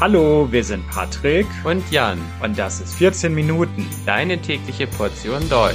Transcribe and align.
Hallo, 0.00 0.46
wir 0.52 0.62
sind 0.62 0.86
Patrick 0.86 1.48
und 1.64 1.90
Jan 1.90 2.20
und 2.40 2.56
das 2.56 2.80
ist 2.80 2.94
14 2.94 3.34
Minuten, 3.34 3.84
deine 4.06 4.40
tägliche 4.40 4.86
Portion 4.86 5.48
Deutsch. 5.48 5.74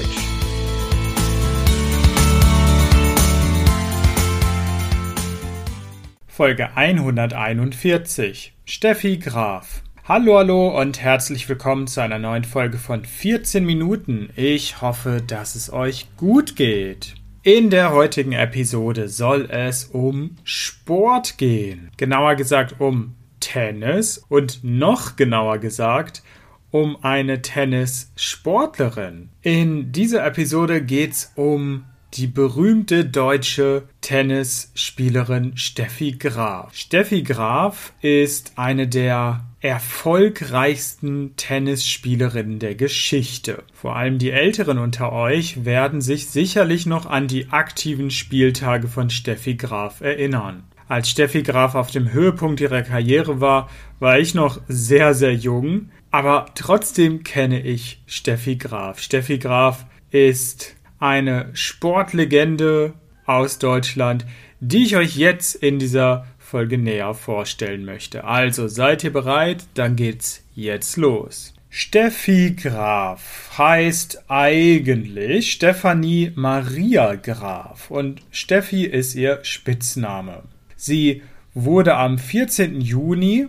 Folge 6.26 6.74
141. 6.74 8.54
Steffi 8.64 9.18
Graf. 9.18 9.82
Hallo, 10.06 10.38
hallo 10.38 10.80
und 10.80 11.02
herzlich 11.02 11.50
willkommen 11.50 11.88
zu 11.88 12.00
einer 12.00 12.18
neuen 12.18 12.46
Folge 12.46 12.78
von 12.78 13.04
14 13.04 13.66
Minuten. 13.66 14.30
Ich 14.38 14.82
hoffe, 14.82 15.22
dass 15.28 15.56
es 15.56 15.74
euch 15.74 16.08
gut 16.16 16.56
geht. 16.56 17.16
In 17.42 17.70
der 17.70 17.92
heutigen 17.92 18.32
Episode 18.32 19.10
soll 19.10 19.50
es 19.52 19.84
um 19.84 20.38
Sport 20.46 21.38
gehen. 21.38 21.92
Genauer 21.98 22.36
gesagt 22.36 22.80
um 22.80 23.16
Tennis 23.44 24.24
und 24.30 24.64
noch 24.64 25.18
genauer 25.18 25.58
gesagt 25.58 26.24
um 26.72 26.98
eine 27.04 27.42
Tennissportlerin. 27.42 29.30
In 29.42 29.92
dieser 29.92 30.26
Episode 30.26 30.82
geht 30.82 31.12
es 31.12 31.32
um 31.36 31.84
die 32.14 32.28
berühmte 32.28 33.06
deutsche 33.06 33.84
Tennisspielerin 34.02 35.58
Steffi 35.58 36.14
Graf. 36.14 36.74
Steffi 36.74 37.22
Graf 37.24 37.94
ist 38.02 38.54
eine 38.56 38.88
der 38.88 39.44
erfolgreichsten 39.60 41.36
Tennisspielerinnen 41.36 42.60
der 42.60 42.76
Geschichte. 42.76 43.64
Vor 43.74 43.96
allem 43.96 44.18
die 44.18 44.32
Älteren 44.32 44.78
unter 44.78 45.12
euch 45.12 45.66
werden 45.66 46.02
sich 46.02 46.30
sicherlich 46.30 46.86
noch 46.86 47.06
an 47.06 47.28
die 47.28 47.50
aktiven 47.50 48.10
Spieltage 48.10 48.88
von 48.88 49.10
Steffi 49.10 49.56
Graf 49.56 50.02
erinnern. 50.02 50.64
Als 50.88 51.10
Steffi 51.10 51.44
Graf 51.44 51.76
auf 51.76 51.92
dem 51.92 52.12
Höhepunkt 52.12 52.60
ihrer 52.62 52.82
Karriere 52.82 53.40
war, 53.40 53.70
war 54.00 54.20
ich 54.20 54.34
noch 54.36 54.62
sehr, 54.68 55.14
sehr 55.14 55.34
jung, 55.34 55.90
aber 56.12 56.48
trotzdem 56.56 57.24
kenne 57.24 57.62
ich 57.62 58.04
Steffi 58.06 58.58
Graf. 58.58 59.00
Steffi 59.00 59.38
Graf 59.38 59.86
ist 60.12 60.76
eine 61.00 61.50
Sportlegende 61.54 62.94
aus 63.26 63.60
Deutschland, 63.60 64.26
die 64.60 64.84
ich 64.84 64.96
euch 64.96 65.16
jetzt 65.18 65.56
in 65.56 65.80
dieser 65.80 66.26
Folge 66.38 66.78
näher 66.78 67.14
vorstellen 67.14 67.84
möchte. 67.86 68.26
Also 68.26 68.68
seid 68.68 69.04
ihr 69.04 69.12
bereit? 69.12 69.66
Dann 69.74 69.96
geht's 69.96 70.44
jetzt 70.54 70.98
los. 70.98 71.54
Steffi 71.70 72.56
Graf 72.56 73.50
heißt 73.58 74.30
eigentlich 74.30 75.52
Stefanie 75.52 76.32
Maria 76.36 77.16
Graf 77.16 77.90
und 77.90 78.22
Steffi 78.30 78.86
ist 78.86 79.16
ihr 79.16 79.40
Spitzname. 79.42 80.44
Sie 80.86 81.22
wurde 81.54 81.96
am 81.96 82.18
14. 82.18 82.82
Juni 82.82 83.48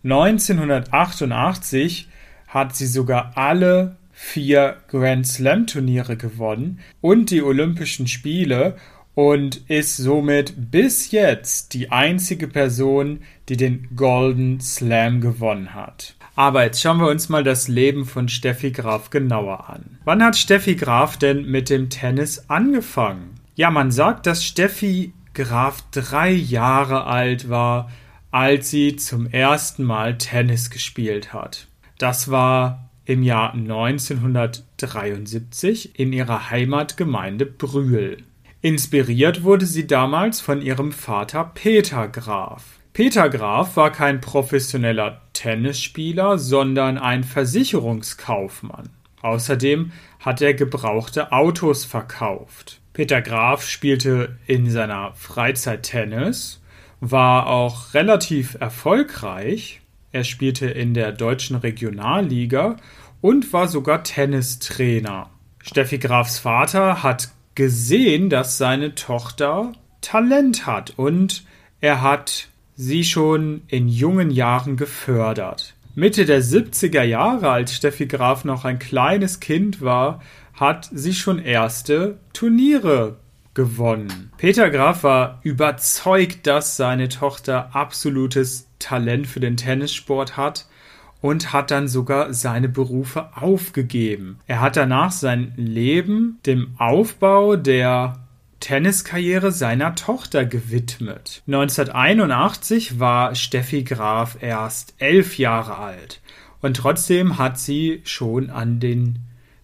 1988 0.04 2.08
hat 2.48 2.76
sie 2.76 2.88
sogar 2.88 3.34
alle 3.36 3.96
vier 4.12 4.78
Grand 4.88 5.26
Slam 5.26 5.68
Turniere 5.68 6.18
gewonnen 6.18 6.80
und 7.02 7.32
die 7.32 7.42
Olympischen 7.42 8.08
Spiele 8.08 8.76
und 9.14 9.70
ist 9.70 9.98
somit 9.98 10.72
bis 10.72 11.12
jetzt 11.12 11.74
die 11.74 11.92
einzige 11.92 12.48
Person, 12.48 13.20
die 13.50 13.58
den 13.58 13.90
Golden 13.96 14.62
Slam 14.62 15.22
gewonnen 15.22 15.74
hat. 15.74 16.16
Aber 16.36 16.64
jetzt 16.64 16.82
schauen 16.82 17.00
wir 17.00 17.10
uns 17.10 17.30
mal 17.30 17.44
das 17.44 17.68
Leben 17.68 18.06
von 18.06 18.30
Steffi 18.30 18.72
Graf 18.72 19.10
genauer 19.10 19.70
an. 19.70 20.00
Wann 20.06 20.24
hat 20.24 20.38
Steffi 20.38 20.76
Graf 20.76 21.18
denn 21.18 21.46
mit 21.46 21.70
dem 21.70 21.90
Tennis 21.90 22.50
angefangen? 22.50 23.36
Ja, 23.56 23.70
man 23.70 23.92
sagt, 23.92 24.28
dass 24.28 24.46
Steffi 24.46 25.14
Graf 25.34 25.84
drei 25.92 26.32
Jahre 26.32 27.06
alt 27.06 27.50
war, 27.50 27.90
als 28.32 28.70
sie 28.70 28.96
zum 28.96 29.28
ersten 29.28 29.84
Mal 29.84 30.18
Tennis 30.18 30.70
gespielt 30.70 31.34
hat. 31.34 31.68
Das 31.98 32.32
war 32.32 32.90
im 33.06 33.24
Jahr 33.24 33.54
1973 33.54 36.00
in 36.00 36.14
ihrer 36.14 36.50
Heimatgemeinde 36.50 37.46
Brühl. 37.46 38.18
Inspiriert 38.62 39.44
wurde 39.44 39.66
sie 39.66 39.88
damals 39.88 40.40
von 40.40 40.62
ihrem 40.62 40.92
Vater 40.92 41.52
Peter 41.54 42.08
Graf. 42.08 42.80
Peter 42.94 43.30
Graf 43.30 43.76
war 43.76 43.92
kein 43.92 44.22
professioneller 44.22 45.22
Tennisspieler, 45.34 46.38
sondern 46.38 46.98
ein 46.98 47.24
Versicherungskaufmann. 47.24 48.90
Außerdem 49.22 49.92
hat 50.20 50.42
er 50.42 50.54
gebrauchte 50.54 51.32
Autos 51.32 51.86
verkauft. 51.86 52.80
Peter 52.94 53.22
Graf 53.22 53.66
spielte 53.66 54.38
in 54.46 54.70
seiner 54.70 55.14
Freizeit 55.16 55.84
Tennis, 55.84 56.61
war 57.02 57.48
auch 57.48 57.94
relativ 57.94 58.56
erfolgreich. 58.60 59.82
Er 60.12 60.24
spielte 60.24 60.68
in 60.68 60.94
der 60.94 61.12
deutschen 61.12 61.58
Regionalliga 61.58 62.78
und 63.20 63.52
war 63.52 63.68
sogar 63.68 64.04
Tennistrainer. 64.04 65.30
Steffi 65.62 65.98
Grafs 65.98 66.40
Vater 66.40 67.04
hat 67.04 67.30
gesehen, 67.56 68.30
dass 68.30 68.58
seine 68.58 68.96
Tochter 68.96 69.74
Talent 70.02 70.66
hat 70.66 70.94
und 70.98 71.44
er 71.82 72.02
hat 72.02 72.48
sie 72.76 73.04
schon 73.04 73.62
in 73.68 73.88
jungen 73.88 74.32
Jahren 74.32 74.78
gefördert. 74.78 75.76
Mitte 75.94 76.26
der 76.26 76.42
70er 76.42 77.04
Jahre, 77.04 77.50
als 77.50 77.76
Steffi 77.76 78.06
Graf 78.08 78.46
noch 78.46 78.64
ein 78.64 78.80
kleines 78.80 79.40
Kind 79.40 79.82
war, 79.82 80.22
hat 80.54 80.90
sie 80.94 81.14
schon 81.14 81.40
erste 81.40 82.18
Turniere 82.34 83.18
gewonnen. 83.54 84.32
Peter 84.38 84.70
Graf 84.70 85.04
war 85.04 85.40
überzeugt, 85.44 86.48
dass 86.48 86.78
seine 86.78 87.10
Tochter 87.10 87.76
absolutes 87.76 88.68
Talent 88.80 89.28
für 89.28 89.40
den 89.40 89.58
Tennissport 89.58 90.38
hat 90.38 90.68
und 91.22 91.54
hat 91.54 91.72
dann 91.72 91.88
sogar 91.88 92.34
seine 92.34 92.68
Berufe 92.70 93.30
aufgegeben. 93.36 94.40
Er 94.48 94.60
hat 94.62 94.76
danach 94.76 95.12
sein 95.12 95.54
Leben 95.56 96.40
dem 96.46 96.76
Aufbau 96.78 97.56
der 97.56 98.20
Tenniskarriere 98.60 99.52
seiner 99.52 99.96
Tochter 99.96 100.46
gewidmet. 100.46 101.44
1981 101.48 103.00
war 103.00 103.36
Steffi 103.36 103.84
Graf 103.84 104.38
erst 104.42 104.94
elf 105.00 105.38
Jahre 105.38 105.78
alt 105.78 106.22
und 106.62 106.78
trotzdem 106.78 107.38
hat 107.38 107.60
sie 107.60 108.02
schon 108.06 108.50
an 108.50 108.80
den 108.80 109.20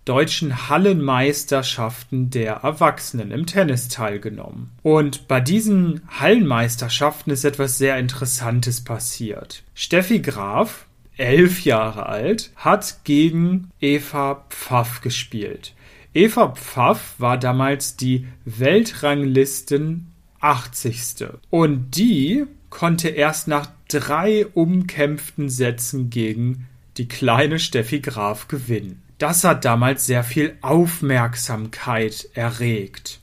deutschen 0.07 0.69
Hallenmeisterschaften 0.69 2.29
der 2.29 2.53
Erwachsenen 2.63 3.31
im 3.31 3.45
Tennis 3.45 3.87
teilgenommen. 3.87 4.71
Und 4.83 5.27
bei 5.27 5.39
diesen 5.41 6.01
Hallenmeisterschaften 6.07 7.31
ist 7.31 7.45
etwas 7.45 7.77
sehr 7.77 7.97
Interessantes 7.97 8.83
passiert. 8.83 9.63
Steffi 9.73 10.19
Graf 10.19 10.87
elf 11.17 11.63
Jahre 11.63 12.05
alt, 12.05 12.51
hat 12.55 12.99
gegen 13.03 13.71
Eva 13.79 14.45
Pfaff 14.49 15.01
gespielt. 15.01 15.73
Eva 16.13 16.49
Pfaff 16.49 17.15
war 17.17 17.37
damals 17.37 17.97
die 17.97 18.27
Weltranglisten 18.45 20.11
80. 20.39 21.27
Und 21.49 21.97
die 21.97 22.45
konnte 22.69 23.09
erst 23.09 23.47
nach 23.47 23.69
drei 23.87 24.45
umkämpften 24.45 25.49
Sätzen 25.49 26.09
gegen 26.09 26.67
die 26.97 27.07
kleine 27.07 27.59
Steffi 27.59 27.99
Graf 27.99 28.47
gewinnen. 28.47 29.01
Das 29.17 29.43
hat 29.43 29.65
damals 29.65 30.05
sehr 30.05 30.23
viel 30.23 30.57
Aufmerksamkeit 30.61 32.29
erregt. 32.35 33.19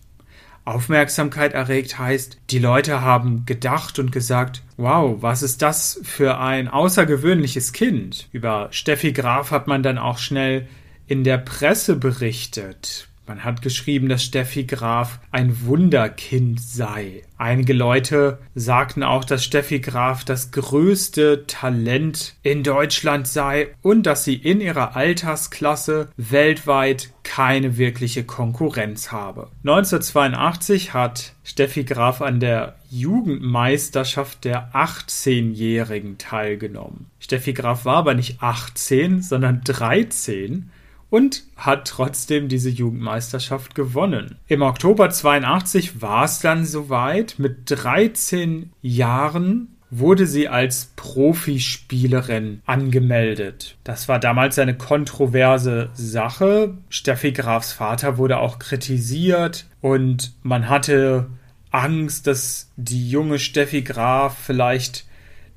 Aufmerksamkeit 0.64 1.52
erregt 1.52 1.99
heißt, 1.99 2.38
die 2.50 2.58
Leute 2.58 3.02
haben 3.02 3.44
gedacht 3.44 3.99
und 3.99 4.11
gesagt, 4.11 4.62
wow, 4.76 5.19
was 5.20 5.43
ist 5.43 5.62
das 5.62 6.00
für 6.02 6.38
ein 6.38 6.69
außergewöhnliches 6.69 7.73
Kind? 7.73 8.29
Über 8.32 8.69
Steffi 8.70 9.12
Graf 9.12 9.50
hat 9.50 9.67
man 9.67 9.82
dann 9.82 9.99
auch 9.99 10.19
schnell 10.19 10.67
in 11.06 11.23
der 11.23 11.38
Presse 11.38 11.96
berichtet. 11.96 13.08
Man 13.26 13.42
hat 13.42 13.62
geschrieben, 13.62 14.08
dass 14.08 14.22
Steffi 14.22 14.64
Graf 14.64 15.18
ein 15.30 15.64
Wunderkind 15.64 16.60
sei. 16.60 17.22
Einige 17.38 17.72
Leute 17.72 18.38
sagten 18.54 19.02
auch, 19.02 19.24
dass 19.24 19.44
Steffi 19.44 19.80
Graf 19.80 20.24
das 20.24 20.50
größte 20.50 21.46
Talent 21.46 22.34
in 22.42 22.62
Deutschland 22.62 23.26
sei 23.26 23.68
und 23.80 24.04
dass 24.04 24.24
sie 24.24 24.34
in 24.34 24.60
ihrer 24.60 24.94
Altersklasse 24.94 26.08
weltweit 26.16 27.10
keine 27.22 27.78
wirkliche 27.78 28.24
Konkurrenz 28.24 29.10
habe. 29.10 29.48
1982 29.64 30.92
hat 30.92 31.32
Steffi 31.42 31.84
Graf 31.84 32.20
an 32.20 32.40
der 32.40 32.76
Jugendmeisterschaft 32.90 34.44
der 34.44 34.70
18-Jährigen 34.74 36.18
teilgenommen. 36.18 37.06
Steffi 37.18 37.54
Graf 37.54 37.86
war 37.86 37.96
aber 37.96 38.14
nicht 38.14 38.42
18, 38.42 39.22
sondern 39.22 39.62
13 39.64 40.70
und 41.10 41.44
hat 41.56 41.88
trotzdem 41.88 42.48
diese 42.48 42.70
Jugendmeisterschaft 42.70 43.74
gewonnen. 43.74 44.36
Im 44.48 44.62
Oktober 44.62 45.10
82 45.10 46.00
war 46.02 46.24
es 46.24 46.40
dann 46.40 46.64
soweit. 46.64 47.38
Mit 47.38 47.70
13 47.70 48.72
Jahren 48.82 49.68
wurde 49.90 50.26
sie 50.26 50.48
als 50.48 50.92
Profispielerin 50.96 52.62
angemeldet. 52.66 53.76
Das 53.84 54.08
war 54.08 54.18
damals 54.18 54.58
eine 54.58 54.76
kontroverse 54.76 55.90
Sache. 55.94 56.76
Steffi 56.88 57.32
Grafs 57.32 57.72
Vater 57.72 58.18
wurde 58.18 58.38
auch 58.38 58.58
kritisiert 58.58 59.66
und 59.80 60.32
man 60.42 60.68
hatte 60.68 61.26
Angst, 61.70 62.26
dass 62.26 62.70
die 62.76 63.08
junge 63.08 63.38
Steffi 63.38 63.82
Graf 63.82 64.36
vielleicht 64.38 65.06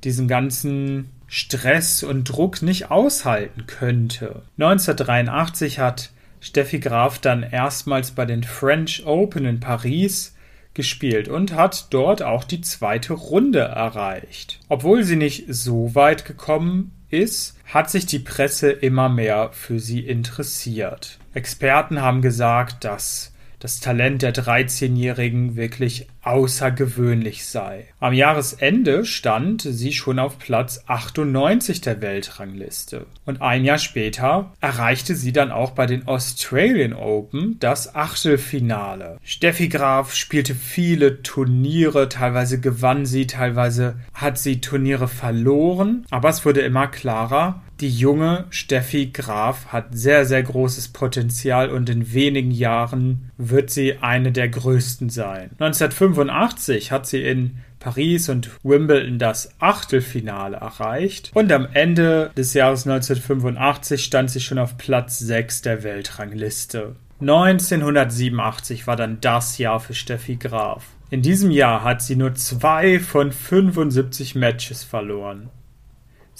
diesen 0.04 0.28
ganzen 0.28 1.10
Stress 1.28 2.02
und 2.02 2.24
Druck 2.24 2.62
nicht 2.62 2.90
aushalten 2.90 3.66
könnte. 3.66 4.42
1983 4.58 5.78
hat 5.78 6.10
Steffi 6.40 6.80
Graf 6.80 7.18
dann 7.18 7.42
erstmals 7.42 8.12
bei 8.12 8.24
den 8.24 8.42
French 8.42 9.04
Open 9.06 9.44
in 9.44 9.60
Paris 9.60 10.34
gespielt 10.74 11.28
und 11.28 11.54
hat 11.54 11.88
dort 11.90 12.22
auch 12.22 12.44
die 12.44 12.60
zweite 12.60 13.12
Runde 13.12 13.60
erreicht. 13.60 14.60
Obwohl 14.68 15.02
sie 15.02 15.16
nicht 15.16 15.44
so 15.48 15.94
weit 15.94 16.24
gekommen 16.24 16.92
ist, 17.10 17.56
hat 17.66 17.90
sich 17.90 18.06
die 18.06 18.20
Presse 18.20 18.70
immer 18.70 19.08
mehr 19.08 19.50
für 19.52 19.80
sie 19.80 20.00
interessiert. 20.00 21.18
Experten 21.34 22.00
haben 22.00 22.22
gesagt, 22.22 22.84
dass 22.84 23.34
das 23.60 23.80
Talent 23.80 24.22
der 24.22 24.34
13-Jährigen 24.34 25.56
wirklich 25.56 26.06
außergewöhnlich 26.22 27.46
sei. 27.46 27.86
Am 28.00 28.12
Jahresende 28.12 29.04
stand 29.04 29.62
sie 29.62 29.92
schon 29.92 30.18
auf 30.18 30.38
Platz 30.38 30.84
98 30.86 31.80
der 31.80 32.00
Weltrangliste. 32.00 33.06
Und 33.24 33.40
ein 33.40 33.64
Jahr 33.64 33.78
später 33.78 34.52
erreichte 34.60 35.14
sie 35.14 35.32
dann 35.32 35.50
auch 35.50 35.70
bei 35.70 35.86
den 35.86 36.06
Australian 36.06 36.92
Open 36.92 37.56
das 37.60 37.94
Achtelfinale. 37.94 39.18
Steffi 39.22 39.68
Graf 39.68 40.14
spielte 40.14 40.54
viele 40.54 41.22
Turniere, 41.22 42.08
teilweise 42.08 42.60
gewann 42.60 43.06
sie, 43.06 43.26
teilweise 43.26 43.96
hat 44.12 44.38
sie 44.38 44.60
Turniere 44.60 45.08
verloren, 45.08 46.04
aber 46.10 46.28
es 46.28 46.44
wurde 46.44 46.60
immer 46.60 46.88
klarer, 46.88 47.62
die 47.80 47.90
junge 47.90 48.46
Steffi 48.50 49.10
Graf 49.12 49.66
hat 49.66 49.86
sehr, 49.92 50.26
sehr 50.26 50.42
großes 50.42 50.88
Potenzial 50.88 51.70
und 51.70 51.88
in 51.88 52.12
wenigen 52.12 52.50
Jahren 52.50 53.30
wird 53.36 53.70
sie 53.70 53.98
eine 54.00 54.32
der 54.32 54.48
größten 54.48 55.10
sein. 55.10 55.50
1985 55.58 56.90
hat 56.90 57.06
sie 57.06 57.22
in 57.22 57.58
Paris 57.78 58.28
und 58.28 58.50
Wimbledon 58.64 59.18
das 59.18 59.54
Achtelfinale 59.60 60.56
erreicht 60.56 61.30
und 61.34 61.52
am 61.52 61.68
Ende 61.72 62.32
des 62.36 62.54
Jahres 62.54 62.86
1985 62.86 64.02
stand 64.02 64.30
sie 64.30 64.40
schon 64.40 64.58
auf 64.58 64.76
Platz 64.76 65.18
6 65.20 65.62
der 65.62 65.84
Weltrangliste. 65.84 66.96
1987 67.20 68.86
war 68.86 68.96
dann 68.96 69.20
das 69.20 69.58
Jahr 69.58 69.80
für 69.80 69.94
Steffi 69.94 70.36
Graf. 70.36 70.84
In 71.10 71.22
diesem 71.22 71.50
Jahr 71.50 71.84
hat 71.84 72.02
sie 72.02 72.16
nur 72.16 72.34
zwei 72.34 73.00
von 73.00 73.32
75 73.32 74.34
Matches 74.34 74.84
verloren. 74.84 75.48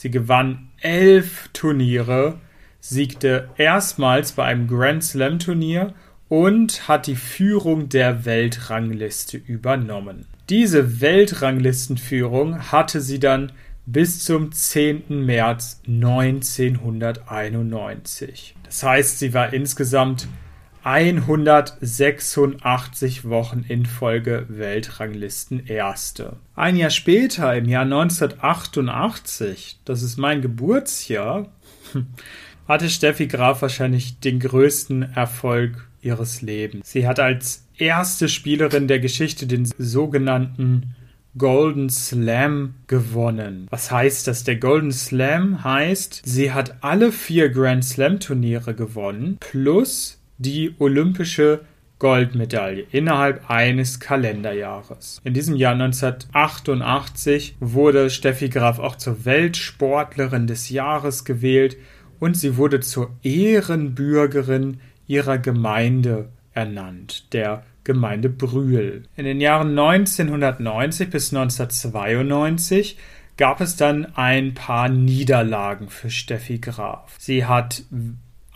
Sie 0.01 0.13
gewann 0.13 0.69
elf 0.81 1.51
Turniere, 1.53 2.39
siegte 2.79 3.49
erstmals 3.57 4.31
bei 4.31 4.45
einem 4.45 4.69
Grand 4.69 5.03
Slam 5.03 5.41
Turnier 5.41 5.93
und 6.29 6.87
hat 6.87 7.09
die 7.09 7.17
Führung 7.17 7.89
der 7.89 8.25
Weltrangliste 8.25 9.39
übernommen. 9.39 10.27
Diese 10.51 11.01
Weltranglistenführung 11.01 12.71
hatte 12.71 13.01
sie 13.01 13.19
dann 13.19 13.51
bis 13.87 14.25
zum 14.25 14.53
10. 14.53 15.27
März 15.27 15.83
1991. 15.89 18.55
Das 18.63 18.85
heißt, 18.85 19.19
sie 19.19 19.35
war 19.35 19.53
insgesamt 19.53 20.29
186 20.85 23.29
Wochen 23.29 23.65
in 23.69 23.85
Folge 23.87 24.47
Weltranglisten 24.49 25.67
Erste. 25.67 26.37
Ein 26.55 26.77
Jahr 26.77 26.91
später, 26.91 27.57
im 27.57 27.65
Jahr 27.67 27.83
1988, 27.83 29.81
das 29.85 30.03
ist 30.03 30.17
mein 30.19 30.43
Geburtsjahr, 30.43 31.49
hatte 32.69 32.91
Steffi 32.91 33.27
Graf 33.27 33.63
wahrscheinlich 33.63 34.21
den 34.21 34.41
größten 34.41 35.15
Erfolg 35.15 35.89
ihres 36.01 36.43
Lebens. 36.43 36.91
Sie 36.91 37.07
hat 37.07 37.21
als 37.21 37.67
erste 37.77 38.29
Spielerin 38.29 38.89
der 38.89 39.01
Geschichte 39.01 39.47
den 39.47 39.65
sogenannten 39.65 40.95
Golden 41.37 41.89
Slam 41.89 42.75
gewonnen. 42.87 43.67
Was 43.71 43.91
heißt 43.91 44.27
das? 44.27 44.45
Der 44.45 44.57
Golden 44.57 44.93
Slam 44.93 45.63
heißt, 45.63 46.23
sie 46.25 46.53
hat 46.53 46.83
alle 46.83 47.13
vier 47.13 47.51
Grand 47.51 47.85
Slam 47.85 48.19
Turniere 48.19 48.75
gewonnen 48.75 49.37
plus 49.39 50.18
die 50.39 50.75
olympische 50.79 51.61
Goldmedaille 51.99 52.87
innerhalb 52.93 53.51
eines 53.51 53.99
Kalenderjahres. 53.99 55.21
In 55.25 55.35
diesem 55.35 55.57
Jahr 55.57 55.73
1988 55.73 57.57
wurde 57.61 58.09
Steffi 58.09 58.49
Graf 58.49 58.79
auch 58.79 58.97
zur 58.97 59.25
Weltsportlerin 59.25 60.47
des 60.47 60.71
Jahres 60.71 61.25
gewählt 61.25 61.77
und 62.21 62.37
sie 62.37 62.57
wurde 62.57 62.81
zur 62.81 63.17
Ehrenbürgerin 63.23 64.81
ihrer 65.07 65.39
Gemeinde 65.39 66.29
ernannt, 66.53 67.33
der 67.33 67.65
Gemeinde 67.85 68.29
Brühl. 68.29 69.05
In 69.17 69.25
den 69.25 69.41
Jahren 69.41 69.71
1990 69.71 71.11
bis 71.11 71.35
1992 71.35 72.99
gab 73.37 73.61
es 73.61 73.77
dann 73.77 74.05
ein 74.17 74.55
paar 74.55 74.89
Niederlagen 74.89 75.89
für 75.89 76.11
Steffi 76.11 76.59
Graf. 76.59 77.17
Sie 77.19 77.47
hat 77.47 77.85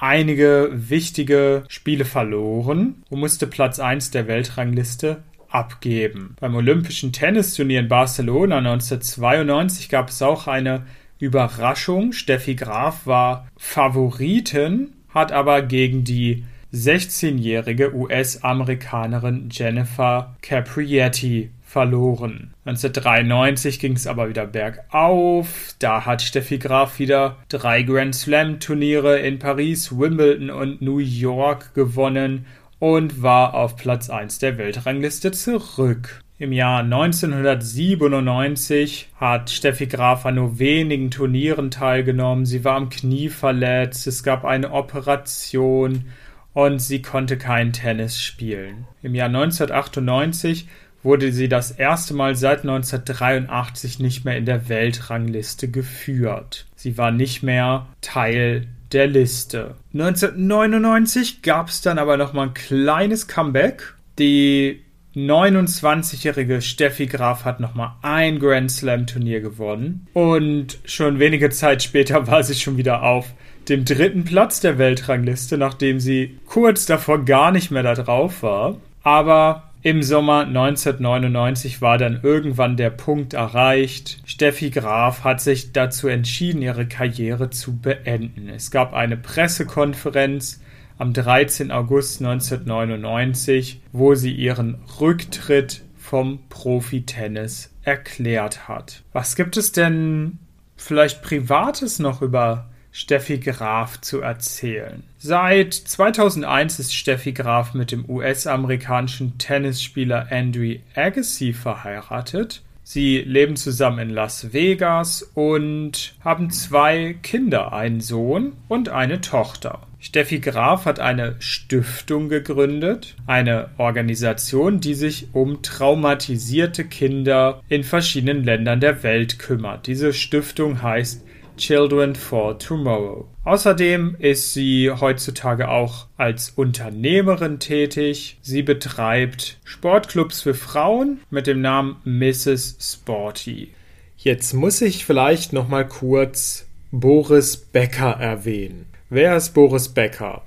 einige 0.02 0.68
wichtige 0.72 1.62
Spiele 1.68 2.04
verloren 2.04 3.04
und 3.08 3.20
musste 3.20 3.46
Platz 3.46 3.78
1 3.78 4.10
der 4.10 4.26
Weltrangliste 4.26 5.22
abgeben. 5.48 6.34
Beim 6.40 6.56
Olympischen 6.56 7.12
Tennisturnier 7.12 7.80
in 7.80 7.88
Barcelona 7.88 8.58
1992 8.58 9.88
gab 9.88 10.08
es 10.08 10.20
auch 10.20 10.48
eine 10.48 10.86
Überraschung. 11.20 12.12
Steffi 12.12 12.56
Graf 12.56 13.06
war 13.06 13.46
Favoritin, 13.56 14.92
hat 15.08 15.30
aber 15.30 15.62
gegen 15.62 16.02
die 16.02 16.44
16-jährige 16.74 17.94
US-Amerikanerin 17.94 19.50
Jennifer 19.52 20.34
Caprietti 20.42 21.50
verloren. 21.72 22.52
1993 22.66 23.80
ging 23.80 23.94
es 23.94 24.06
aber 24.06 24.28
wieder 24.28 24.46
bergauf. 24.46 25.74
Da 25.78 26.04
hat 26.04 26.20
Steffi 26.20 26.58
Graf 26.58 26.98
wieder 26.98 27.38
drei 27.48 27.82
Grand 27.82 28.14
Slam 28.14 28.60
Turniere 28.60 29.20
in 29.20 29.38
Paris, 29.38 29.98
Wimbledon 29.98 30.50
und 30.50 30.82
New 30.82 30.98
York 30.98 31.72
gewonnen 31.72 32.44
und 32.78 33.22
war 33.22 33.54
auf 33.54 33.76
Platz 33.76 34.10
1 34.10 34.38
der 34.38 34.58
Weltrangliste 34.58 35.32
zurück. 35.32 36.20
Im 36.38 36.52
Jahr 36.52 36.80
1997 36.80 39.08
hat 39.16 39.48
Steffi 39.48 39.86
Graf 39.86 40.26
an 40.26 40.34
nur 40.34 40.58
wenigen 40.58 41.10
Turnieren 41.10 41.70
teilgenommen. 41.70 42.44
Sie 42.44 42.64
war 42.64 42.76
am 42.76 42.90
Knie 42.90 43.30
verletzt, 43.30 44.06
es 44.06 44.22
gab 44.22 44.44
eine 44.44 44.72
Operation 44.72 46.04
und 46.52 46.80
sie 46.80 47.00
konnte 47.00 47.38
kein 47.38 47.72
Tennis 47.72 48.20
spielen. 48.20 48.84
Im 49.02 49.14
Jahr 49.14 49.28
1998 49.28 50.68
wurde 51.02 51.32
sie 51.32 51.48
das 51.48 51.70
erste 51.70 52.14
Mal 52.14 52.36
seit 52.36 52.60
1983 52.60 53.98
nicht 53.98 54.24
mehr 54.24 54.36
in 54.36 54.46
der 54.46 54.68
Weltrangliste 54.68 55.68
geführt. 55.68 56.66
Sie 56.76 56.98
war 56.98 57.10
nicht 57.10 57.42
mehr 57.42 57.86
Teil 58.00 58.66
der 58.92 59.06
Liste. 59.06 59.74
1999 59.94 61.42
gab 61.42 61.68
es 61.68 61.80
dann 61.80 61.98
aber 61.98 62.16
noch 62.16 62.32
mal 62.32 62.48
ein 62.48 62.54
kleines 62.54 63.26
Comeback. 63.26 63.94
Die 64.18 64.82
29-jährige 65.14 66.62
Steffi 66.62 67.06
Graf 67.06 67.44
hat 67.44 67.60
nochmal 67.60 67.92
ein 68.02 68.38
Grand 68.38 68.70
Slam 68.70 69.06
Turnier 69.06 69.40
gewonnen 69.40 70.06
und 70.14 70.78
schon 70.84 71.18
wenige 71.18 71.50
Zeit 71.50 71.82
später 71.82 72.26
war 72.26 72.42
sie 72.44 72.54
schon 72.54 72.76
wieder 72.76 73.02
auf 73.02 73.26
dem 73.68 73.84
dritten 73.84 74.24
Platz 74.24 74.60
der 74.60 74.78
Weltrangliste, 74.78 75.56
nachdem 75.58 76.00
sie 76.00 76.38
kurz 76.46 76.86
davor 76.86 77.24
gar 77.24 77.52
nicht 77.52 77.70
mehr 77.70 77.82
da 77.82 77.94
drauf 77.94 78.42
war. 78.42 78.76
Aber 79.02 79.71
im 79.84 80.04
Sommer 80.04 80.46
1999 80.46 81.82
war 81.82 81.98
dann 81.98 82.20
irgendwann 82.22 82.76
der 82.76 82.90
Punkt 82.90 83.34
erreicht. 83.34 84.22
Steffi 84.24 84.70
Graf 84.70 85.24
hat 85.24 85.40
sich 85.40 85.72
dazu 85.72 86.06
entschieden, 86.06 86.62
ihre 86.62 86.86
Karriere 86.86 87.50
zu 87.50 87.76
beenden. 87.78 88.48
Es 88.48 88.70
gab 88.70 88.94
eine 88.94 89.16
Pressekonferenz 89.16 90.60
am 90.98 91.12
13. 91.12 91.72
August 91.72 92.22
1999, 92.22 93.82
wo 93.90 94.14
sie 94.14 94.32
ihren 94.32 94.78
Rücktritt 95.00 95.82
vom 95.96 96.38
Profitennis 96.48 97.74
erklärt 97.82 98.68
hat. 98.68 99.02
Was 99.12 99.34
gibt 99.34 99.56
es 99.56 99.72
denn 99.72 100.38
vielleicht 100.76 101.22
Privates 101.22 101.98
noch 101.98 102.22
über 102.22 102.71
Steffi 102.94 103.38
Graf 103.38 104.00
zu 104.02 104.20
erzählen? 104.20 105.02
Seit 105.16 105.72
2001 105.72 106.78
ist 106.78 106.94
Steffi 106.94 107.32
Graf 107.32 107.72
mit 107.72 107.90
dem 107.90 108.08
US-amerikanischen 108.08 109.38
Tennisspieler 109.38 110.28
Andrew 110.30 110.74
Agassi 110.94 111.54
verheiratet. 111.54 112.60
Sie 112.84 113.18
leben 113.18 113.56
zusammen 113.56 113.98
in 113.98 114.10
Las 114.10 114.52
Vegas 114.52 115.22
und 115.34 116.14
haben 116.22 116.50
zwei 116.50 117.16
Kinder, 117.22 117.72
einen 117.72 118.00
Sohn 118.00 118.52
und 118.68 118.90
eine 118.90 119.22
Tochter. 119.22 119.80
Steffi 119.98 120.40
Graf 120.40 120.84
hat 120.84 120.98
eine 121.00 121.36
Stiftung 121.38 122.28
gegründet, 122.28 123.14
eine 123.26 123.70
Organisation, 123.78 124.80
die 124.80 124.94
sich 124.94 125.28
um 125.32 125.62
traumatisierte 125.62 126.84
Kinder 126.84 127.62
in 127.68 127.84
verschiedenen 127.84 128.44
Ländern 128.44 128.80
der 128.80 129.02
Welt 129.02 129.38
kümmert. 129.38 129.86
Diese 129.86 130.12
Stiftung 130.12 130.82
heißt 130.82 131.24
Children 131.56 132.14
for 132.14 132.58
Tomorrow. 132.58 133.26
Außerdem 133.44 134.16
ist 134.18 134.54
sie 134.54 134.90
heutzutage 134.90 135.68
auch 135.68 136.06
als 136.16 136.50
Unternehmerin 136.50 137.58
tätig. 137.58 138.38
Sie 138.42 138.62
betreibt 138.62 139.58
Sportclubs 139.64 140.42
für 140.42 140.54
Frauen 140.54 141.20
mit 141.30 141.46
dem 141.46 141.60
Namen 141.60 141.96
Mrs. 142.04 142.78
Sporty. 142.80 143.68
Jetzt 144.16 144.52
muss 144.54 144.80
ich 144.80 145.04
vielleicht 145.04 145.52
noch 145.52 145.68
mal 145.68 145.86
kurz 145.86 146.66
Boris 146.92 147.56
Becker 147.56 148.12
erwähnen. 148.20 148.86
Wer 149.10 149.36
ist 149.36 149.50
Boris 149.54 149.88
Becker? 149.88 150.42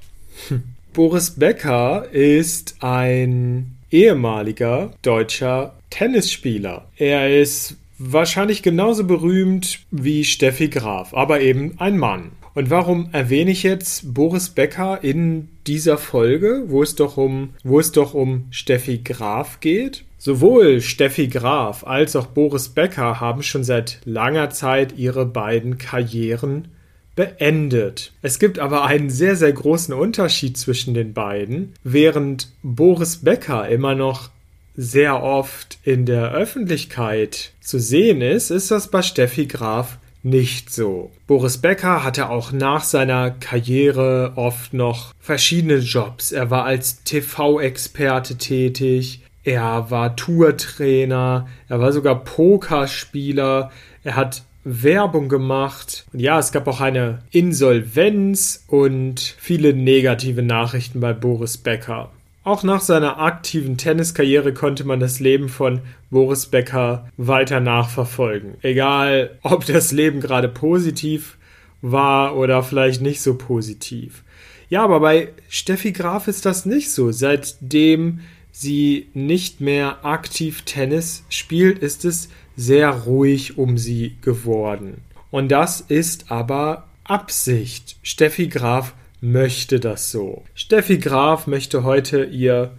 Boris 0.94 1.32
Becker 1.32 2.08
ist 2.12 2.78
ein 2.80 3.76
ehemaliger 3.92 4.94
deutscher 5.02 5.76
Tennisspieler. 5.90 6.88
Er 6.98 7.42
ist 7.42 7.76
wahrscheinlich 7.98 8.64
genauso 8.64 9.06
berühmt 9.06 9.80
wie 9.92 10.24
Steffi 10.24 10.70
Graf, 10.70 11.14
aber 11.14 11.42
eben 11.42 11.76
ein 11.80 11.98
Mann. 11.98 12.32
Und 12.54 12.70
warum 12.70 13.10
erwähne 13.12 13.52
ich 13.52 13.64
jetzt 13.64 14.14
Boris 14.14 14.50
Becker 14.50 15.04
in 15.04 15.50
dieser 15.68 15.98
Folge, 15.98 16.64
wo 16.68 16.82
es 16.82 16.96
doch 16.96 17.18
um, 17.18 17.50
wo 17.64 17.80
es 17.80 17.92
doch 17.92 18.14
um 18.14 18.46
Steffi 18.50 19.00
Graf 19.00 19.60
geht? 19.60 20.06
Sowohl 20.18 20.82
Steffi 20.82 21.28
Graf 21.28 21.86
als 21.86 22.16
auch 22.16 22.28
Boris 22.28 22.70
Becker 22.70 23.20
haben 23.20 23.44
schon 23.44 23.64
seit 23.64 24.00
langer 24.06 24.50
Zeit 24.52 24.98
ihre 24.98 25.26
beiden 25.26 25.78
Karrieren 25.78 26.70
beendet. 27.16 28.12
Es 28.22 28.40
gibt 28.40 28.60
aber 28.60 28.86
einen 28.86 29.10
sehr, 29.10 29.36
sehr 29.36 29.54
großen 29.54 29.94
Unterschied 29.94 30.58
zwischen 30.58 30.94
den 30.94 31.14
beiden. 31.14 31.74
Während 31.84 32.50
Boris 32.64 33.18
Becker 33.18 33.68
immer 33.68 33.96
noch 33.96 34.30
sehr 34.76 35.24
oft 35.24 35.78
in 35.84 36.06
der 36.06 36.32
Öffentlichkeit 36.32 37.52
zu 37.62 37.80
sehen 37.80 38.22
ist, 38.22 38.50
ist 38.52 38.72
das 38.72 38.90
bei 38.90 39.02
Steffi 39.02 39.46
Graf 39.46 39.98
nicht 40.26 40.74
so. 40.74 41.12
Boris 41.28 41.60
Becker 41.60 42.04
hatte 42.04 42.30
auch 42.30 42.52
nach 42.52 42.84
seiner 42.84 43.30
Karriere 43.30 44.34
oft 44.36 44.74
noch 44.74 45.14
verschiedene 45.20 45.78
Jobs. 45.78 46.32
Er 46.32 46.50
war 46.50 46.66
als 46.66 47.04
TV-Experte 47.04 48.38
tätig, 48.38 49.22
er 49.44 49.92
war 49.92 50.16
Tourtrainer, 50.16 51.48
er 51.70 51.80
war 51.80 51.94
sogar 51.94 52.24
Pokerspieler, 52.24 53.72
er 54.04 54.16
hat 54.16 54.44
Werbung 54.64 55.30
gemacht. 55.30 56.06
Und 56.12 56.20
ja, 56.20 56.40
es 56.40 56.52
gab 56.52 56.68
auch 56.68 56.82
eine 56.82 57.20
Insolvenz 57.30 58.64
und 58.68 59.20
viele 59.20 59.76
negative 59.76 60.42
Nachrichten 60.42 61.00
bei 61.00 61.14
Boris 61.14 61.58
Becker. 61.58 62.10
Auch 62.46 62.62
nach 62.62 62.82
seiner 62.82 63.18
aktiven 63.18 63.76
Tenniskarriere 63.76 64.54
konnte 64.54 64.84
man 64.84 65.00
das 65.00 65.20
Leben 65.20 65.50
von 65.50 65.82
Boris 66.12 66.46
Becker 66.46 67.10
weiter 67.18 67.60
nachverfolgen. 67.60 68.54
Egal, 68.62 69.40
ob 69.42 69.66
das 69.66 69.92
Leben 69.92 70.22
gerade 70.22 70.48
positiv 70.48 71.40
war 71.82 72.38
oder 72.38 72.62
vielleicht 72.62 73.02
nicht 73.02 73.22
so 73.22 73.36
positiv. 73.36 74.24
Ja, 74.70 74.84
aber 74.84 75.00
bei 75.00 75.30
Steffi 75.50 75.92
Graf 75.92 76.28
ist 76.28 76.46
das 76.46 76.68
nicht 76.68 76.92
so. 76.92 77.12
Seitdem 77.12 78.20
sie 78.52 79.10
nicht 79.16 79.60
mehr 79.60 80.06
aktiv 80.06 80.62
Tennis 80.66 81.24
spielt, 81.30 81.80
ist 81.80 82.06
es 82.06 82.30
sehr 82.56 82.92
ruhig 82.92 83.58
um 83.58 83.80
sie 83.80 84.18
geworden. 84.22 85.02
Und 85.32 85.50
das 85.50 85.82
ist 85.82 86.32
aber 86.32 86.86
Absicht. 87.06 87.98
Steffi 88.04 88.50
Graf 88.50 88.94
möchte 89.32 89.80
das 89.80 90.12
so. 90.12 90.44
Steffi 90.54 90.98
Graf 90.98 91.48
möchte 91.48 91.84
heute 91.84 92.24
ihr 92.24 92.72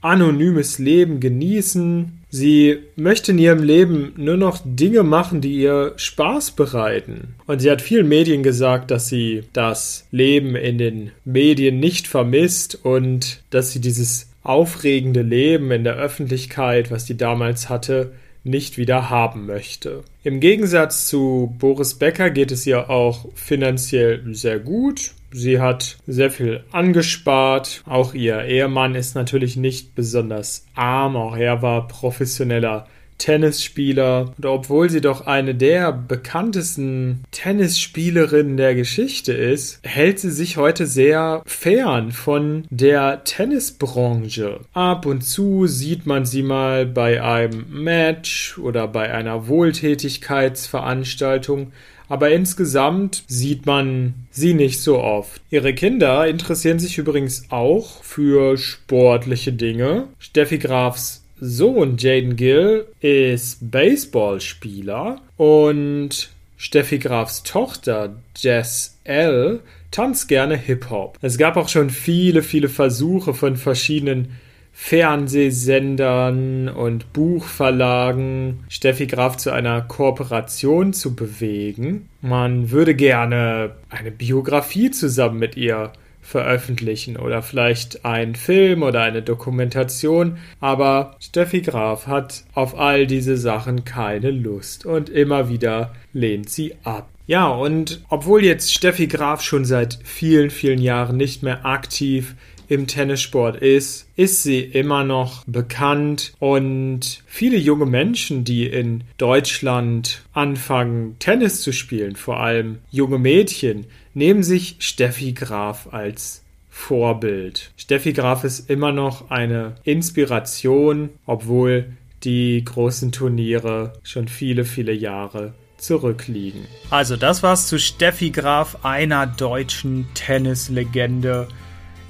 anonymes 0.00 0.78
Leben 0.78 1.20
genießen. 1.20 2.20
Sie 2.28 2.78
möchte 2.96 3.32
in 3.32 3.38
ihrem 3.38 3.62
Leben 3.62 4.12
nur 4.16 4.36
noch 4.36 4.58
Dinge 4.64 5.02
machen, 5.02 5.40
die 5.40 5.54
ihr 5.54 5.92
Spaß 5.96 6.52
bereiten. 6.52 7.34
Und 7.46 7.60
sie 7.60 7.70
hat 7.70 7.80
vielen 7.80 8.08
Medien 8.08 8.42
gesagt, 8.42 8.90
dass 8.90 9.08
sie 9.08 9.44
das 9.52 10.06
Leben 10.10 10.56
in 10.56 10.78
den 10.78 11.12
Medien 11.24 11.78
nicht 11.78 12.08
vermisst 12.08 12.78
und 12.84 13.42
dass 13.50 13.72
sie 13.72 13.80
dieses 13.80 14.28
aufregende 14.42 15.22
Leben 15.22 15.70
in 15.70 15.84
der 15.84 15.94
Öffentlichkeit, 15.94 16.90
was 16.90 17.06
sie 17.06 17.16
damals 17.16 17.68
hatte, 17.68 18.12
nicht 18.44 18.76
wieder 18.76 19.08
haben 19.08 19.46
möchte. 19.46 20.02
Im 20.24 20.40
Gegensatz 20.40 21.06
zu 21.06 21.54
Boris 21.60 21.94
Becker 21.94 22.30
geht 22.30 22.50
es 22.50 22.66
ihr 22.66 22.90
auch 22.90 23.26
finanziell 23.34 24.22
sehr 24.34 24.58
gut. 24.58 25.12
Sie 25.32 25.60
hat 25.60 25.96
sehr 26.06 26.30
viel 26.30 26.64
angespart. 26.72 27.82
Auch 27.86 28.14
ihr 28.14 28.44
Ehemann 28.44 28.94
ist 28.94 29.14
natürlich 29.14 29.56
nicht 29.56 29.94
besonders 29.94 30.66
arm. 30.74 31.16
Auch 31.16 31.36
er 31.36 31.62
war 31.62 31.88
professioneller 31.88 32.86
Tennisspieler. 33.22 34.34
Und 34.36 34.46
obwohl 34.46 34.90
sie 34.90 35.00
doch 35.00 35.26
eine 35.26 35.54
der 35.54 35.92
bekanntesten 35.92 37.22
Tennisspielerinnen 37.30 38.56
der 38.56 38.74
Geschichte 38.74 39.32
ist, 39.32 39.78
hält 39.84 40.18
sie 40.18 40.32
sich 40.32 40.56
heute 40.56 40.88
sehr 40.88 41.44
fern 41.46 42.10
von 42.10 42.64
der 42.70 43.22
Tennisbranche. 43.22 44.58
Ab 44.72 45.06
und 45.06 45.22
zu 45.22 45.68
sieht 45.68 46.04
man 46.04 46.26
sie 46.26 46.42
mal 46.42 46.84
bei 46.84 47.22
einem 47.22 47.66
Match 47.70 48.58
oder 48.58 48.88
bei 48.88 49.14
einer 49.14 49.46
Wohltätigkeitsveranstaltung 49.46 51.70
aber 52.08 52.30
insgesamt 52.30 53.22
sieht 53.26 53.64
man 53.64 54.12
sie 54.30 54.52
nicht 54.52 54.82
so 54.82 54.98
oft. 54.98 55.40
Ihre 55.48 55.72
Kinder 55.72 56.26
interessieren 56.26 56.78
sich 56.78 56.98
übrigens 56.98 57.46
auch 57.48 58.02
für 58.02 58.58
sportliche 58.58 59.54
Dinge. 59.54 60.08
Steffi 60.18 60.58
Grafs 60.58 61.21
Sohn 61.44 61.96
Jaden 61.96 62.36
Gill 62.36 62.86
ist 63.00 63.72
Baseballspieler 63.72 65.20
und 65.36 66.30
Steffi 66.56 67.00
Grafs 67.00 67.42
Tochter 67.42 68.14
Jess 68.36 69.00
L 69.02 69.58
tanzt 69.90 70.28
gerne 70.28 70.56
Hip-Hop. 70.56 71.18
Es 71.20 71.38
gab 71.38 71.56
auch 71.56 71.68
schon 71.68 71.90
viele, 71.90 72.44
viele 72.44 72.68
Versuche 72.68 73.34
von 73.34 73.56
verschiedenen 73.56 74.36
Fernsehsendern 74.72 76.68
und 76.68 77.12
Buchverlagen 77.12 78.62
Steffi 78.68 79.08
Graf 79.08 79.36
zu 79.36 79.50
einer 79.50 79.82
Kooperation 79.82 80.92
zu 80.92 81.16
bewegen. 81.16 82.08
Man 82.20 82.70
würde 82.70 82.94
gerne 82.94 83.72
eine 83.90 84.12
Biografie 84.12 84.92
zusammen 84.92 85.40
mit 85.40 85.56
ihr 85.56 85.92
veröffentlichen 86.22 87.16
oder 87.16 87.42
vielleicht 87.42 88.04
ein 88.06 88.34
Film 88.34 88.82
oder 88.82 89.02
eine 89.02 89.20
Dokumentation, 89.20 90.38
aber 90.60 91.16
Steffi 91.20 91.60
Graf 91.60 92.06
hat 92.06 92.44
auf 92.54 92.78
all 92.78 93.06
diese 93.06 93.36
Sachen 93.36 93.84
keine 93.84 94.30
Lust 94.30 94.86
und 94.86 95.10
immer 95.10 95.50
wieder 95.50 95.92
lehnt 96.14 96.48
sie 96.48 96.74
ab. 96.84 97.08
Ja, 97.26 97.48
und 97.48 98.00
obwohl 98.08 98.44
jetzt 98.44 98.72
Steffi 98.72 99.06
Graf 99.06 99.42
schon 99.42 99.64
seit 99.64 99.98
vielen, 100.04 100.50
vielen 100.50 100.80
Jahren 100.80 101.16
nicht 101.16 101.42
mehr 101.42 101.66
aktiv 101.66 102.34
im 102.68 102.86
Tennissport 102.86 103.56
ist, 103.56 104.08
ist 104.16 104.42
sie 104.42 104.60
immer 104.60 105.04
noch 105.04 105.44
bekannt 105.46 106.32
und 106.38 107.22
viele 107.26 107.58
junge 107.58 107.84
Menschen, 107.86 108.44
die 108.44 108.66
in 108.66 109.04
Deutschland 109.18 110.22
anfangen, 110.32 111.16
Tennis 111.18 111.60
zu 111.60 111.72
spielen, 111.72 112.16
vor 112.16 112.40
allem 112.40 112.78
junge 112.90 113.18
Mädchen, 113.18 113.86
nehmen 114.14 114.42
sich 114.42 114.76
Steffi 114.78 115.32
Graf 115.32 115.88
als 115.92 116.42
Vorbild. 116.70 117.70
Steffi 117.76 118.12
Graf 118.12 118.44
ist 118.44 118.70
immer 118.70 118.92
noch 118.92 119.30
eine 119.30 119.74
Inspiration, 119.84 121.10
obwohl 121.26 121.92
die 122.24 122.64
großen 122.64 123.12
Turniere 123.12 123.92
schon 124.02 124.26
viele, 124.28 124.64
viele 124.64 124.92
Jahre 124.92 125.54
zurückliegen. 125.76 126.66
Also 126.90 127.16
das 127.16 127.42
war's 127.42 127.66
zu 127.66 127.78
Steffi 127.78 128.30
Graf, 128.30 128.84
einer 128.84 129.26
deutschen 129.26 130.06
Tennislegende. 130.14 131.48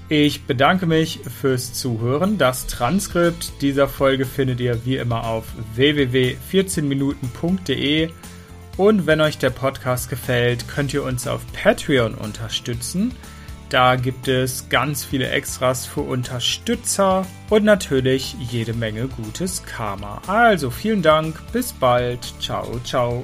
Ich 0.09 0.45
bedanke 0.45 0.87
mich 0.87 1.21
fürs 1.41 1.73
Zuhören. 1.73 2.37
Das 2.37 2.67
Transkript 2.67 3.63
dieser 3.63 3.87
Folge 3.89 4.27
findet 4.27 4.61
ihr 4.61 4.85
wie 4.85 4.97
immer 4.97 5.27
auf 5.27 5.47
www.14minuten.de. 5.75 8.11
Und 8.77 9.07
wenn 9.07 9.21
euch 9.21 9.39
der 9.39 9.51
Podcast 9.51 10.09
gefällt, 10.09 10.67
könnt 10.69 10.95
ihr 10.95 11.05
uns 11.05 11.27
auf 11.27 11.41
Patreon 11.53 12.15
unterstützen. 12.15 13.15
Da 13.69 13.97
gibt 13.97 14.29
es 14.29 14.69
ganz 14.69 15.03
viele 15.03 15.31
Extras 15.31 15.87
für 15.87 16.03
Unterstützer 16.03 17.25
und 17.49 17.65
natürlich 17.65 18.37
jede 18.39 18.75
Menge 18.75 19.09
gutes 19.09 19.63
Karma. 19.65 20.21
Also 20.27 20.71
vielen 20.71 21.01
Dank, 21.01 21.41
bis 21.53 21.73
bald, 21.73 22.35
ciao, 22.39 22.79
ciao. 22.85 23.23